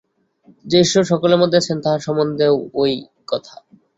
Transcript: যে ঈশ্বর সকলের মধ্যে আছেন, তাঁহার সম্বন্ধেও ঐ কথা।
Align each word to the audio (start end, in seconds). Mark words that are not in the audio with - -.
যে 0.65 0.77
ঈশ্বর 0.79 1.03
সকলের 1.03 1.41
মধ্যে 1.41 1.57
আছেন, 1.57 1.77
তাঁহার 1.79 2.05
সম্বন্ধেও 2.07 2.55
ঐ 2.75 2.83
কথা। 3.27 3.55